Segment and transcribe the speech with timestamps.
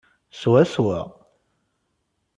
[0.39, 0.99] Swaswa.